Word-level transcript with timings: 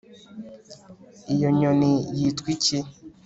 Iyo 1.33 1.49
nyoni 1.59 1.91
yitwa 2.19 2.47
iki 2.55 2.77